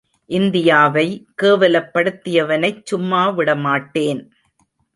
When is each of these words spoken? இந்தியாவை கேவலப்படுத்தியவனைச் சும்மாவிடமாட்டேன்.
இந்தியாவை 0.29 1.03
கேவலப்படுத்தியவனைச் 1.41 2.81
சும்மாவிடமாட்டேன். 2.91 4.23